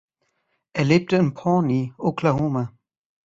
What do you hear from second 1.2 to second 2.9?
Pawnee, Oklahoma